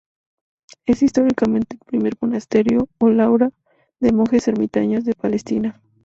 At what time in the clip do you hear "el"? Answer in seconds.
1.75-1.81